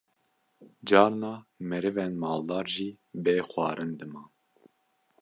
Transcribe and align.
Carna 0.87 1.31
merivên 1.69 2.13
maldar 2.21 2.65
jî 2.75 2.89
bê 3.23 3.37
xwarin 3.49 3.91
diman 3.99 4.29